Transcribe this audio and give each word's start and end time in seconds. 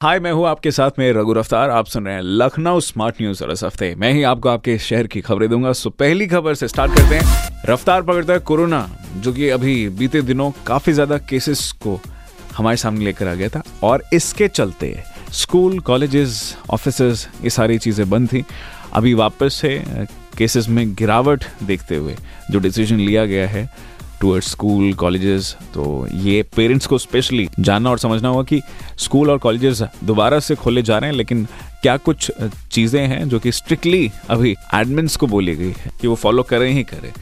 हाय, 0.00 0.18
मैं 0.20 0.30
हूँ 0.32 0.46
आपके 0.46 0.70
साथ 0.70 0.98
में 0.98 1.12
रघु 1.12 1.32
रफ्तार। 1.32 1.70
आप 1.70 1.86
सुन 1.86 2.06
रहे 2.06 2.14
हैं 2.14 2.22
लखनऊ 2.22 2.80
स्मार्ट 2.80 3.20
न्यूज़ 3.20 3.42
और 3.44 3.52
इस 3.52 3.62
हफ़्ते 3.64 3.94
मैं 3.98 4.12
ही 4.12 4.22
आपको 4.22 4.48
आपके 4.48 4.76
शहर 4.78 5.06
की 5.06 5.20
खबरें 5.20 5.48
दूँगा। 5.50 5.72
सो 5.72 5.90
पहली 5.90 6.26
खबर 6.26 6.54
से 6.54 6.68
स्टार्ट 6.68 6.92
करते 6.94 7.14
हैं। 7.14 7.62
रफ्तार 7.68 8.02
पकड़ता 8.02 8.32
है 8.32 8.38
कोरोना, 8.40 8.88
जो 9.16 9.32
कि 9.32 9.48
अभी 9.48 9.88
बीते 9.90 10.22
दिनों 10.22 10.50
काफ़ी 10.66 10.92
ज़्यादा 10.92 11.18
केसेस 11.20 11.70
को 11.82 11.98
हमारे 12.56 12.76
सामने 12.76 13.04
लेकर 13.04 13.28
आ 13.28 13.34
गया 13.34 13.48
था। 13.48 13.62
और 13.82 14.04
इसके 14.12 14.48
चलते 14.48 14.94
स्कूल, 15.32 15.78
कॉलेजेस 15.80 16.56
ऑफ़िस 16.70 17.00
ये 17.00 17.50
सारी 17.50 17.78
चीज़ें 17.78 18.08
बंद 18.10 18.28
थी। 18.28 18.44
अभी 18.92 19.14
वापस 19.14 19.54
से 19.54 19.82
केसेस 20.38 20.68
में 20.68 20.94
गिरावट 20.94 21.44
देखते 21.62 21.96
हुए 21.96 22.16
जो 22.50 22.58
डिसीज़न 22.58 22.96
लिया 22.98 23.24
गया 23.26 23.48
है 23.48 23.68
टूवर्ड्स 24.20 24.50
स्कूल 24.50 24.92
कॉलेजेस 24.94 25.54
तो 25.74 26.06
ये 26.14 26.42
पेरेंट्स 26.56 26.86
को 26.86 26.98
स्पेशली 26.98 27.48
जानना 27.60 27.90
और 27.90 27.98
समझना 27.98 28.28
होगा 28.28 28.42
कि 28.42 28.60
स्कूल 28.98 29.30
और 29.30 29.38
कॉलेजेस 29.38 29.82
दोबारा 30.04 30.38
से 30.40 30.54
खोले 30.54 30.82
जा 30.82 30.98
रहे 30.98 31.10
हैं, 31.10 31.16
लेकिन 31.16 31.46
क्या 31.82 31.96
कुछ 31.96 32.30
चीज़ें 32.72 33.06
हैं 33.06 33.28
जो 33.28 33.38
कि 33.38 33.52
स्ट्रिक्टली 33.52 34.10
अभी 34.30 34.54
एडमिन्स 34.74 35.16
को 35.16 35.26
बोली 35.26 35.54
गई 35.56 35.72
है 35.78 35.90
कि 36.00 36.06
वो 36.06 36.14
फॉलो 36.14 36.42
करें 36.42 36.70
ही 36.72 36.82
करें। 36.84 37.12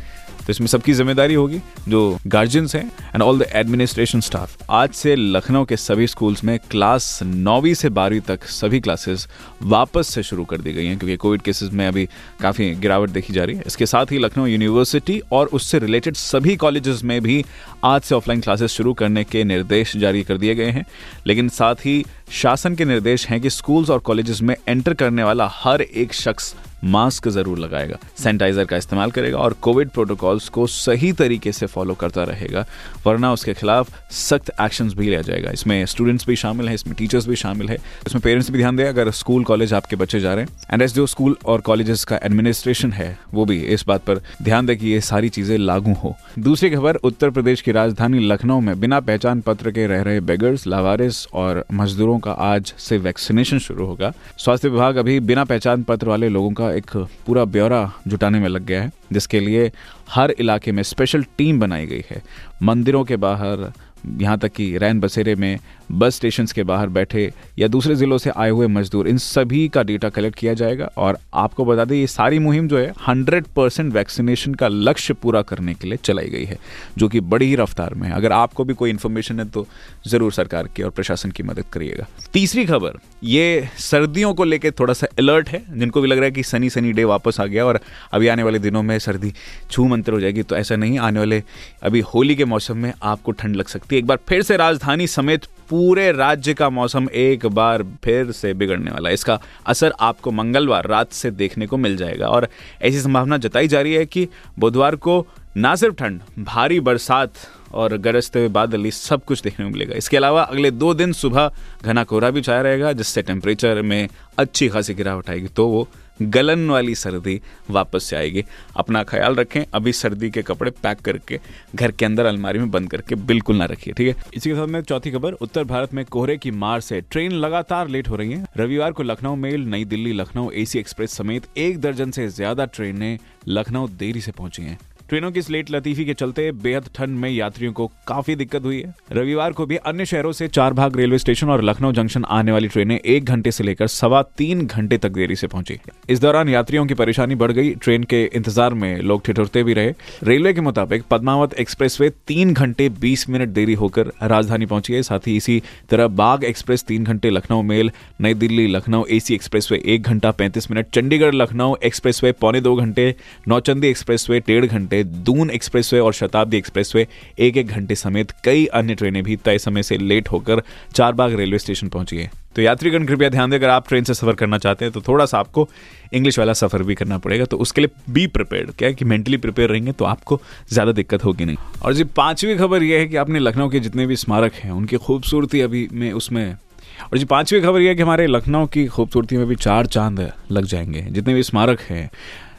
तो 0.46 0.50
इसमें 0.50 0.66
सबकी 0.68 0.92
ज़िम्मेदारी 0.92 1.34
होगी, 1.34 1.60
जो 1.88 2.18
गार्जियंस 2.26 2.74
हैं 2.74 2.84
and 3.14 3.22
all 3.22 3.38
the 3.38 3.46
administration 3.54 4.20
staff 4.20 4.56
आज 4.70 4.90
से 4.94 5.14
लखनऊ 5.16 5.64
के 5.64 5.76
सभी 5.76 6.06
स्कूल्स 6.06 6.44
में 6.44 6.58
क्लास 6.70 7.18
नौवीं 7.24 7.74
से 7.74 7.88
बारहवीं 7.90 8.20
तक 8.20 8.44
सभी 8.46 8.80
क्लासेस 8.80 9.26
वापस 9.64 10.08
से 10.08 10.22
शुरू 10.22 10.44
कर 10.44 10.58
दी 10.58 10.72
गई 10.72 10.86
हैं, 10.86 10.98
क्योंकि 10.98 11.16
कोविड 11.16 11.42
केसेस 11.42 11.70
में 11.72 11.86
अभी 11.86 12.08
काफ़ी 12.40 12.70
गिरावट 12.74 13.10
देखी 13.10 13.32
जा 13.32 13.44
रही 13.44 13.56
है। 13.56 13.62
इसके 13.66 13.86
साथ 13.86 14.12
ही 14.12 14.18
लखनऊ 14.18 14.46
यूनिवर्सिटी 14.46 15.20
और 15.32 15.46
उससे 15.48 15.78
रिलेटेड 15.78 16.16
सभी 16.16 16.56
कॉलेजेस 16.56 17.02
में 17.04 17.20
भी 17.22 17.44
आज 17.84 18.02
से 18.02 18.14
ऑफलाइन 18.14 18.40
क्लासेस 18.40 18.70
शुरू 18.70 18.92
करने 18.94 19.24
के 19.24 19.44
निर्देश 19.44 19.96
जारी 19.96 20.22
कर 20.22 20.38
दिए 20.38 20.54
गए 20.54 20.70
हैं। 20.70 20.84
लेकिन 21.26 21.48
साथ 21.50 21.86
ही 21.86 22.04
शासन 22.32 22.74
के 22.74 22.84
निर्देश 22.84 23.26
हैं 23.28 23.40
कि 23.40 23.50
स्कूल्स 23.50 23.90
और 23.90 23.98
कॉलेजेस 24.00 24.40
में 24.42 24.54
एंटर 24.68 24.94
करने 24.94 25.24
वाला 25.24 25.48
हर 25.54 25.82
एक 25.82 26.12
शख्स 26.14 26.54
मास्क 26.84 27.28
ज़रूर 27.28 27.58
लगाएगा, 27.58 27.98
सैनिटाइजर 28.18 28.64
का 28.64 28.76
इस्तेमाल 28.76 29.10
करेगा 29.10 29.38
और 29.38 29.52
कोविड 29.62 29.90
प्रोटोकॉल्स 29.90 30.48
को 30.48 30.66
सही 30.68 31.12
तरीके 31.14 31.52
से 31.52 31.66
फॉलो 31.66 31.94
करता 31.94 32.24
रहेगा, 32.24 32.64
वरना 33.06 33.32
उसके 33.32 33.54
खिलाफ 33.54 33.92
सख्त 34.12 34.50
एक्शन 34.60 34.88
भी 34.88 35.06
लिया 35.06 35.20
जाएगा। 35.22 35.50
इसमें 35.50 35.84
स्टूडेंट्स 35.86 36.26
भी 36.26 36.36
शामिल 36.36 36.68
है, 36.68 36.74
इसमें 36.74 36.94
टीचर्स 36.96 37.26
भी 37.26 37.36
शामिल 37.36 37.68
है। 37.68 37.78
इसमें 38.06 38.20
पेरेंट्स 38.22 38.50
भी 38.50 38.58
ध्यान 38.58 38.76
दें, 38.76 38.84
अगर 38.84 39.10
स्कूल 39.12 39.44
कॉलेज 39.44 39.72
आपके 39.74 39.96
बच्चे 39.96 40.20
जा 40.20 40.34
रहे 40.34 40.44
हैं 40.44 40.66
एंड 40.72 40.82
एस 40.82 40.94
जो 40.94 41.06
स्कूल 41.06 41.36
और 41.44 41.60
कॉलेजेस 41.62 42.04
का 42.04 42.16
एडमिनिस्ट्रेशन 42.16 42.92
है, 42.92 43.16
वो 43.34 43.44
भी 43.44 43.58
इस 43.74 43.84
बात 43.88 44.04
पर 44.04 44.20
ध्यान 44.42 44.66
दे 44.66 44.76
कि 44.76 44.88
ये 44.88 45.00
सारी 45.02 45.28
चीज़ें 45.28 45.56
लागू 45.58 45.92
हो। 45.94 46.14
दूसरी 46.40 46.70
खबर, 46.70 46.96
उत्तर 46.96 47.30
प्रदेश 47.30 47.60
की 47.60 47.72
राजधानी 47.72 48.18
लखनऊ 48.26 48.60
में 48.60 48.78
बिना 48.80 49.00
पहचान 49.02 49.40
पत्र 49.40 49.70
के 49.70 49.86
रह 49.86 50.02
रहे 50.02 50.20
बेगर्स 50.22 50.66
लावारिस 50.66 51.26
और 51.28 51.64
मजदूरों 51.72 52.18
का 52.18 52.32
आज 52.32 52.72
से 52.78 52.98
वैक्सीनेशन 52.98 53.58
शुरू 53.60 53.86
होगा। 53.86 54.12
स्वास्थ्य 54.38 54.68
विभाग 54.68 54.96
अभी 54.96 55.18
बिना 55.22 55.44
पहचान 55.44 55.82
पत्र 55.82 56.08
वाले 56.08 56.28
लोगों 56.28 56.50
का 56.52 56.72
एक 56.74 56.96
पूरा 57.26 57.44
ब्यौरा 57.44 57.92
जुटाने 58.08 58.40
में 58.40 58.48
लग 58.48 58.64
गया 58.64 58.82
है, 58.82 58.92
जिसके 59.12 59.40
लिए 59.40 59.70
हर 60.10 60.30
इलाके 60.30 60.72
में 60.72 60.82
स्पेशल 60.82 61.24
टीम 61.38 61.60
बनाई 61.60 61.86
गई 61.86 62.02
है। 62.10 62.22
मंदिरों 62.62 63.04
के 63.04 63.16
बाहर 63.16 63.72
यहाँ 64.04 64.38
तक 64.38 64.52
कि 64.52 64.76
रैन 64.78 65.00
बसेरे 65.00 65.34
में 65.34 65.58
बस 65.92 66.14
स्टेशन 66.16 66.46
के 66.54 66.62
बाहर 66.62 66.88
बैठे 66.88 67.30
या 67.58 67.68
दूसरे 67.68 67.94
ज़िलों 67.94 68.18
से 68.18 68.30
आए 68.30 68.50
हुए 68.50 68.66
मजदूर, 68.68 69.08
इन 69.08 69.18
सभी 69.18 69.66
का 69.68 69.82
डेटा 69.82 70.08
कलेक्ट 70.08 70.38
किया 70.38 70.54
जाएगा 70.54 70.90
और 70.96 71.18
आपको 71.34 71.64
बता 71.64 71.84
दें, 71.84 71.96
ये 71.96 72.06
सारी 72.06 72.38
मुहिम 72.38 72.68
जो 72.68 72.78
है 72.78 72.92
हंड्रेड 73.06 73.46
परसेंट 73.56 73.92
वैक्सीनेशन 73.94 74.54
का 74.54 74.68
लक्ष्य 74.68 75.14
पूरा 75.14 75.42
करने 75.42 75.74
के 75.74 75.88
लिए 75.88 75.98
चलाई 75.98 76.28
गई 76.30 76.44
है, 76.44 76.58
जो 76.98 77.08
कि 77.08 77.20
बड़ी 77.22 77.46
ही 77.46 77.54
रफ्तार 77.56 77.94
में 77.94 78.08
है। 78.08 78.14
अगर 78.14 78.32
आपको 78.32 78.64
भी 78.64 78.74
कोई 78.74 78.90
इन्फॉर्मेशन 78.90 79.40
है 79.40 79.48
तो 79.48 79.66
ज़रूर 80.06 80.32
सरकार 80.32 80.68
की 80.76 80.82
और 80.82 80.90
प्रशासन 80.90 81.30
की 81.30 81.42
मदद 81.42 81.64
करिएगा। 81.72 82.06
तीसरी 82.32 82.64
खबर, 82.66 82.98
ये 83.24 83.68
सर्दियों 83.80 84.32
को 84.34 84.44
लेकर 84.44 84.70
थोड़ा 84.80 84.94
सा 84.94 85.06
अलर्ट 85.18 85.48
है, 85.48 85.64
जिनको 85.70 86.00
भी 86.00 86.08
लग 86.08 86.16
रहा 86.16 86.24
है 86.24 86.32
कि 86.32 86.42
सनी 86.44 86.70
सनी 86.70 86.92
डे 86.92 87.04
वापस 87.06 87.40
आ 87.40 87.46
गया 87.46 87.66
और 87.66 87.80
अभी 88.12 88.28
आने 88.28 88.42
वाले 88.42 88.58
दिनों 88.60 88.82
में 88.82 88.98
सर्दी 88.98 89.32
छू 89.70 89.86
मंत्र 89.86 90.12
हो 90.12 90.20
जाएगी 90.20 90.42
तो 90.42 90.56
ऐसा 90.56 90.76
नहीं, 90.76 90.98
आने 90.98 91.18
वाले 91.18 91.42
अभी 91.82 92.00
होली 92.14 92.34
के 92.34 92.44
मौसम 92.46 92.76
में 92.76 92.92
आपको 93.02 93.32
ठंड 93.32 93.56
लग 93.56 93.66
सकती 93.66 93.93
है 93.94 93.98
एक 93.98 94.06
बार 94.06 94.18
फिर 94.28 94.42
से 94.42 94.56
राजधानी 94.56 95.06
समेत 95.06 95.44
पूरे 95.70 96.10
राज्य 96.12 96.54
का 96.54 96.68
मौसम 96.70 97.08
एक 97.14 97.46
बार 97.46 97.82
फिर 98.04 98.32
से 98.32 98.52
बिगड़ने 98.54 98.90
वाला 98.90 99.08
है। 99.08 99.14
इसका 99.14 99.38
असर 99.66 99.92
आपको 100.00 100.30
मंगलवार 100.30 100.86
रात 100.86 101.12
से 101.12 101.30
देखने 101.30 101.66
को 101.66 101.76
मिल 101.76 101.96
जाएगा। 101.96 102.28
और 102.28 102.48
ऐसी 102.82 103.00
संभावना 103.00 103.36
जताई 103.36 103.68
जा 103.68 103.80
रही 103.80 103.94
है 103.94 104.06
कि 104.06 104.28
बुधवार 104.58 104.96
को 104.96 105.26
ना 105.56 105.74
सिर्फ़ 105.74 105.94
ठंड, 105.94 106.20
भारी 106.38 106.80
बरसात 106.80 107.32
और 107.72 107.96
गरजते 107.96 108.38
हुए 108.38 108.48
बादल 108.48 108.90
सब 108.90 109.24
कुछ 109.24 109.42
देखने 109.42 109.66
को 109.66 109.72
मिलेगा। 109.72 109.94
इसके 109.94 110.16
अलावा 110.16 110.42
अगले 110.42 110.70
दो 110.70 110.94
दिन 110.94 111.12
सुबह 111.12 111.50
घना 111.84 112.04
कोहरा 112.04 112.30
भी 112.30 112.42
छाया 112.42 112.60
रहेगा, 112.60 112.92
जिससे 112.92 113.22
टेम्परेचर 113.22 113.82
में 113.82 114.08
अच्छी 114.38 114.68
खासी 114.68 114.94
गिरावट 114.94 115.30
आएगी। 115.30 115.48
तो 115.48 115.66
वो 115.68 115.88
गलन 116.18 116.68
वाली 116.70 116.94
सर्दी 116.94 117.40
वापस 117.70 118.04
से 118.04 118.16
आएगी। 118.16 118.44
अपना 118.76 119.02
ख्याल 119.04 119.34
रखें, 119.34 119.64
अभी 119.74 119.92
सर्दी 119.92 120.30
के 120.30 120.42
कपड़े 120.42 120.70
पैक 120.72 121.00
करके 121.00 121.40
घर 121.74 121.90
के 121.90 122.04
अंदर 122.04 122.26
अलमारी 122.26 122.58
में 122.58 122.70
बंद 122.70 122.90
करके 122.90 123.14
बिल्कुल 123.14 123.56
ना 123.56 123.64
रखिए, 123.64 123.94
ठीक 123.94 124.08
है? 124.08 124.22
इसी 124.34 124.50
के 124.50 124.56
साथ 124.56 124.66
में 124.66 124.80
चौथी 124.82 125.10
खबर, 125.10 125.32
उत्तर 125.32 125.64
भारत 125.64 125.94
में 125.94 126.04
कोहरे 126.04 126.36
की 126.36 126.50
मार 126.50 126.80
से 126.80 127.00
ट्रेन 127.00 127.32
लगातार 127.34 127.88
लेट 127.88 128.08
हो 128.08 128.16
रही 128.16 128.32
है। 128.32 128.44
रविवार 128.56 128.92
को 128.92 129.02
लखनऊ 129.02 129.34
मेल, 129.36 129.66
नई 129.66 129.84
दिल्ली 129.84 130.12
लखनऊ 130.12 130.50
एसी 130.52 130.78
एक्सप्रेस 130.78 131.12
समेत 131.12 131.46
एक 131.56 131.80
दर्जन 131.80 132.10
से 132.10 132.28
ज़्यादा 132.30 132.64
ट्रेनें 132.66 133.18
लखनऊ 133.48 133.88
देरी 133.88 134.20
से 134.20 134.32
पहुँची 134.32 134.62
हैं। 134.62 134.78
ट्रेनों 135.14 135.30
की 135.30 135.42
स्लेट 135.42 135.70
लतीफी 135.70 136.04
के 136.04 136.14
चलते 136.14 136.50
बेहद 136.52 136.84
ठंड 136.94 137.18
में 137.18 137.28
यात्रियों 137.30 137.72
को 137.72 137.86
काफ़ी 138.06 138.34
दिक्कत 138.36 138.62
हुई 138.62 138.80
है। 138.80 138.94
रविवार 139.12 139.52
को 139.52 139.66
भी 139.66 139.76
अन्य 139.86 140.04
शहरों 140.04 140.30
से 140.32 140.46
चार 140.48 140.72
भाग 140.72 140.96
रेलवे 140.96 141.18
स्टेशन 141.18 141.50
और 141.50 141.62
लखनऊ 141.64 141.92
जंक्शन 141.92 142.24
आने 142.26 142.52
वाली 142.52 142.68
ट्रेनें 142.68 142.96
एक 142.96 143.24
घंटे 143.24 143.50
से 143.50 143.64
लेकर 143.64 143.86
सवा 143.86 144.22
तीन 144.38 144.66
घंटे 144.66 144.98
तक 144.98 145.10
देरी 145.10 145.36
से 145.36 145.46
पहुँची। 145.46 145.78
इस 146.08 146.20
दौरान 146.20 146.48
यात्रियों 146.48 146.86
की 146.86 146.94
परेशानी 146.94 147.34
बढ़ 147.34 147.52
गई। 147.52 147.70
ट्रेन 147.74 148.04
के 148.04 148.22
इंतज़ार 148.24 148.74
में 148.74 148.98
लोग 149.02 149.24
ठिठुरते 149.26 149.62
भी 149.62 149.74
रहे। 149.74 149.92
रेलवे 150.22 150.52
के 150.54 150.60
मुताबिक 150.60 151.04
पद्मावत 151.10 151.54
एक्सप्रेस 151.54 152.00
तीन 152.26 152.52
घंटे 152.54 152.88
बीस 153.00 153.28
मिनट 153.30 153.48
देरी 153.50 153.74
होकर 153.74 154.12
राजधानी 154.24 154.66
पहुँची 154.66 154.94
है। 154.94 155.02
साथ 155.02 155.26
ही 155.26 155.36
इसी 155.36 155.62
तरह 155.90 156.08
बाग 156.14 156.44
एक्सप्रेस 156.44 156.84
तीन 156.84 157.04
घंटे, 157.04 157.30
लखनऊ 157.30 157.62
मेल, 157.62 157.90
नई 158.20 158.34
दिल्ली, 158.34 158.66
लखनऊ 158.66 159.04
एसी 159.10 159.34
एक्सप्रेस 159.34 159.72
एक 159.74 160.02
घंटा 160.02 160.30
पैंतीस 160.32 160.70
minute, 160.70 160.90
Chandigarh, 160.92 161.34
Lucknow 161.34 161.76
express 161.84 162.22
way 162.24 162.32
पौने 162.32 162.60
दो 162.60 162.76
घंटे, 162.76 163.14
नौचंदी 163.48 163.88
एक्सप्रेस 163.88 164.26
डेढ़ 164.30 164.66
घंटे 164.66 165.02
दून 165.04 165.50
एक्सप्रेसवे 165.50 166.00
और 166.00 166.12
शताब्दी 166.12 166.56
एक्सप्रेसवे 166.56 167.06
एक 167.38 167.56
एक 167.56 167.66
घंटे 167.66 167.94
समेत 167.96 168.30
कई 168.44 168.64
अन्य 168.74 168.94
ट्रेनें 168.94 169.22
भी 169.22 169.36
तय 169.36 169.58
समय 169.58 169.82
से 169.82 169.98
लेट 169.98 170.28
होकर 170.28 170.62
चारबाग 170.94 171.34
रेलवे 171.34 171.58
स्टेशन 171.58 171.88
पहुँची 171.88 172.16
है। 172.16 172.30
तो 172.56 172.62
यात्रीगण, 172.62 173.04
कृपया 173.04 173.28
ध्यान 173.28 173.50
दें, 173.50 173.56
अगर 173.56 173.68
आप 173.68 173.88
ट्रेन 173.88 174.04
से 174.04 174.14
सफ़र 174.14 174.34
करना 174.34 174.58
चाहते 174.58 174.84
हैं 174.84 174.92
तो 174.92 175.00
थोड़ा 175.00 175.24
सा 175.26 175.38
आपको 175.38 175.68
इंग्लिश 176.12 176.38
वाला 176.38 176.52
सफ़र 176.52 176.82
भी 176.82 176.94
करना 176.94 177.18
पड़ेगा 177.18 177.44
तो 177.44 177.56
उसके 177.56 177.80
लिए 177.80 177.90
बी 178.10 178.26
प्रिपेयर्ड 178.26 178.70
क्या 178.70 178.88
है 178.88 178.94
कि 178.94 179.04
मेंटली 179.04 179.36
प्रिपेयर 179.36 179.70
रहेंगे 179.70 179.92
तो 179.92 180.04
आपको 180.04 180.40
ज़्यादा 180.72 180.92
दिक्कत 180.92 181.24
होगी 181.24 181.44
नहीं। 181.44 181.56
और 181.82 181.94
जी, 181.94 182.04
पांचवी 182.06 182.56
खबर 182.56 182.82
यह 182.82 182.98
है 182.98 183.06
कि 183.06 183.16
आपने 183.16 183.38
लखनऊ 183.38 183.68
के 183.68 183.80
जितने 183.80 184.06
भी 184.06 184.16
स्मारक 184.16 184.54
हैं, 184.54 184.70
उनकी 184.70 184.96
खूबसूरती 184.98 185.60
अभी 185.60 185.88
में 185.92 186.12
उसमें 186.12 186.56
और 187.02 187.18
जी, 187.18 187.24
पांचवी 187.24 187.60
खबर 187.60 187.80
यह 187.80 187.88
है 187.88 187.94
कि 187.94 188.02
हमारे 188.02 188.26
लखनऊ 188.26 188.66
की 188.66 188.86
खूबसूरती 188.86 189.36
में 189.36 189.46
भी 189.46 189.54
चार 189.56 189.86
चाँद 189.86 190.32
लग 190.50 190.64
जाएँगे, 190.64 191.00
जितने 191.02 191.34
भी 191.34 191.42
स्मारक 191.42 191.80
हैं। 191.80 192.10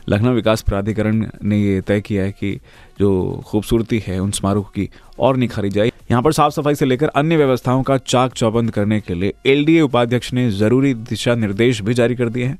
लखनऊ 0.10 0.34
विकास 0.34 0.62
प्राधिकरण 0.62 1.26
ने 1.44 1.58
ये 1.58 1.82
तय 1.82 2.02
किया 2.02 2.24
है 2.24 2.32
कि 2.32 2.54
जो 3.00 3.44
खूबसूरती 3.48 4.04
है 4.08 4.20
उन 4.20 4.32
स्मारकों 4.32 4.64
की 4.76 4.90
और 5.20 5.38
निखारी 5.38 5.70
जाए 5.70 5.92
यहाँ 6.12 6.22
पर 6.22 6.32
साफ़ 6.32 6.54
सफ़ाई 6.54 6.76
से 6.76 6.86
लेकर 6.86 7.08
अन्य 7.16 7.38
व्यवस्थाओं 7.38 7.84
का 7.84 7.98
चाक 7.98 8.34
चौबंद 8.34 8.72
करने 8.72 9.00
के 9.02 9.14
लिए 9.14 9.34
एलडीए 9.46 9.82
उपाध्यक्ष 9.82 10.34
ने 10.34 10.50
ज़रूरी 10.52 10.94
दिशा 10.94 11.36
निर्देश 11.36 11.82
भी 11.82 11.94
जारी 11.94 12.16
कर 12.16 12.30
दिए 12.30 12.46
हैं। 12.46 12.58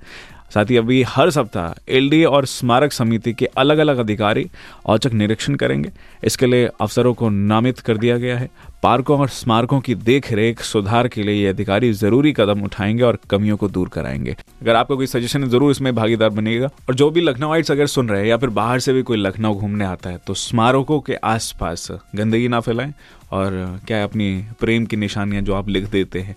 साथ 0.52 0.66
ही 0.66 0.78
अभी 0.78 1.02
हर 1.04 1.30
सप्ताह 1.30 1.92
एलडीए 1.92 2.24
और 2.26 2.46
स्मारक 2.46 2.92
समिति 2.92 3.34
के 3.34 3.46
अलग 3.58 3.78
अलग 3.78 3.98
अधिकारी 3.98 4.46
औचक 4.86 5.14
निरीक्षण 5.14 5.56
करेंगे। 5.56 5.92
इसके 6.24 6.46
लिए 6.46 6.70
अफसरों 6.82 7.14
को 7.14 7.30
नामित 7.30 7.80
कर 7.80 7.98
दिया 7.98 8.18
गया 8.18 8.38
है। 8.38 8.50
पार्कों 8.84 9.20
और 9.20 9.30
स्मारकों 9.30 9.80
की 9.80 9.96
देख 9.96 10.32
रेख 10.34 10.62
सुधार 10.62 11.08
के 11.08 11.24
लिए 11.24 11.36
ये 11.36 11.48
अधिकारी 11.48 11.92
ज़रूरी 11.94 12.34
कदम 12.34 12.64
उठाएँगे 12.64 13.04
और 13.04 13.18
कमियों 13.30 13.58
को 13.58 13.68
दूर 13.70 13.90
कराएँगे। 13.90 14.36
अगर 14.62 14.76
आपको 14.76 14.98
कोई 14.98 15.08
सजेशन 15.08 15.44
है, 15.44 15.50
ज़रूर 15.50 15.72
इसमें 15.72 15.94
भागीदार 15.96 16.30
बनेगा 16.32 16.70
और 16.90 16.96
जो 16.96 17.10
भी 17.10 17.22
लखनऊ 17.22 17.52
आइट्स 17.54 17.72
अगर 17.72 17.88
सुन 17.88 18.10
रहे 18.10 18.22
हैं 18.22 18.28
या 18.28 18.38
फिर 18.38 18.50
बाहर 18.52 18.80
से 18.80 18.94
भी 18.94 19.02
कोई 19.02 19.18
लखनऊ 19.18 19.54
घूमने 19.54 19.86
आता 19.86 20.10
है 20.10 20.20
तो 20.28 20.34
स्मारकों 20.36 21.00
के 21.00 21.16
आसपास 21.16 21.88
गंदगी 22.16 22.48
ना 22.48 22.60
फैलाएँ। 22.60 22.94
और 23.32 23.80
क्या 23.88 24.04
अपनी 24.04 24.46
प्रेम 24.60 24.86
की 24.86 24.96
निशानियाँ 24.96 25.42
जो 25.42 25.54
आप 25.54 25.70
लिख 25.70 25.90
देते 25.92 26.20
हैं 26.20 26.36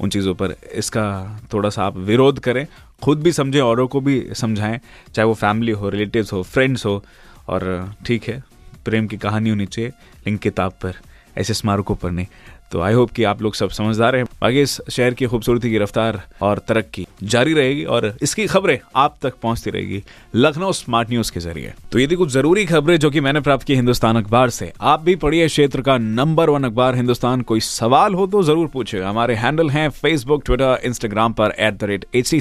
उन 0.00 0.10
चीज़ों 0.10 0.34
पर। 0.34 0.54
इसका 0.74 1.40
थोड़ा 1.52 1.70
सा 1.70 1.84
आप 1.84 1.96
विरोध 1.96 2.40
करें, 2.40 2.66
खुद 3.02 3.22
भी 3.22 3.32
समझें, 3.32 3.60
औरों 3.60 3.86
को 3.88 4.00
भी 4.00 4.20
समझाएँ, 4.34 4.80
चाहे 5.14 5.26
वो 5.26 5.34
फैमिली 5.34 5.72
हो 5.72 5.88
रिलेटिव्स 5.88 6.32
हो 6.32 6.42
फ्रेंड्स 6.42 6.86
हो, 6.86 7.02
और 7.48 7.94
ठीक 8.06 8.28
है, 8.28 8.42
प्रेम 8.84 9.06
की 9.06 9.16
कहानी 9.16 9.50
होनी 9.50 9.66
चाहिए 9.66 9.90
लेकिन 9.90 10.36
किताब 10.36 10.72
पर, 10.72 10.94
ऐसे 11.36 11.54
स्मारकों 11.54 11.94
पर 11.94 12.10
नहीं। 12.10 12.26
तो 12.72 12.80
आई 12.80 12.92
होप 12.92 13.10
कि 13.10 13.24
आप 13.24 13.42
लोग 13.42 13.54
सब 13.54 13.70
समझदार 13.70 14.16
हैं। 14.16 14.24
बाकी 14.40 14.60
इस 14.60 14.80
शहर 14.90 15.14
की 15.14 15.26
खूबसूरती 15.26 15.70
की 15.70 15.78
रफ्तार 15.78 16.20
और 16.42 16.58
तरक्की 16.58 17.06
जारी 17.24 17.52
रहेगी 17.54 17.84
और 17.86 18.06
इसकी 18.22 18.46
खबरें 18.46 18.78
आप 18.96 19.16
तक 19.22 19.34
पहुँचती 19.42 19.70
रहेगी 19.70 20.02
लखनऊ 20.34 20.72
स्मार्ट 20.72 21.10
न्यूज़ 21.10 21.32
के 21.32 21.40
ज़रिए। 21.40 21.72
तो 21.92 21.98
ये 21.98 22.06
थी 22.08 22.16
कुछ 22.16 22.30
ज़रूरी 22.30 22.64
खबरें 22.66 22.98
जो 22.98 23.10
कि 23.10 23.20
मैंने 23.20 23.40
प्राप्त 23.40 23.66
की 23.66 23.74
हिंदुस्तान 23.74 24.16
अखबार 24.16 24.50
से। 24.50 24.72
आप 24.82 25.00
भी 25.00 25.14
पढ़िए 25.16 25.46
क्षेत्र 25.48 25.82
का 25.82 25.96
नंबर 25.98 26.50
वन 26.50 26.64
अखबार। 26.64 26.94
हिंदुस्तान 26.94 27.42
कोई 27.42 27.60
सवाल 27.60 28.14
हो 28.14 28.26
तो 28.26 28.42
ज़रूर 28.42 28.66
पूछे। 28.66 29.00
हमारे 29.00 29.34
हैंडल 29.34 29.70
हैं 29.70 29.88
फेसबुक 29.92 30.44
ट्विटर 30.46 30.80
इंस्टाग्राम 30.84 31.32
पर 31.32 31.54
at 31.58 31.74
the 31.74 31.84
rate 31.84 32.04
H 32.14 32.26
C 32.26 32.40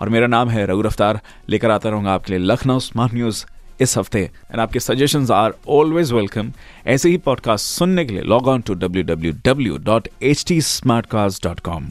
और 0.00 0.08
मेरा 0.08 0.26
नाम 0.26 0.48
है 0.48 0.66
रघु 0.66 0.82
रफ्तार। 0.82 1.20
लेकर 1.48 1.70
आता 1.70 1.88
रहूँगा 1.88 2.14
आपके 2.14 2.32
लिए 2.32 2.46
लखनऊ 2.46 2.78
स्मार्ट 2.80 3.14
न्यूज़ 3.14 3.44
इस 3.80 3.96
हफ़्ते। 3.98 4.20
एंड 4.20 4.60
आपके 4.60 4.80
सजेशन 4.80 5.26
आर 5.32 5.54
ऑलवेज 5.68 6.12
वेलकम 6.12 6.52
ऐसे 6.86 7.08
ही 7.08 7.16
पॉडकास्ट 7.16 7.66
सुनने 7.66 8.04
के 8.04 8.12
लिए 8.12 8.22
log 8.22 8.48
on 8.48 8.60
to 8.60 8.74
W 8.74 9.02
W 9.04 9.32
W 9.44 9.78
dot 9.78 10.08
H 10.22 10.44
T 10.48 10.60
smart 10.60 11.06
cast 11.06 11.44
dot 11.44 11.60
com 11.60 11.88